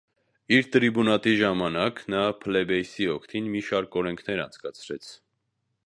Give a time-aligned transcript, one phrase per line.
[0.55, 5.17] Իր տրիբունատի ժամանակ նա պլեբեյսի օգտին մի շարք օրենքներ անցկացրեց։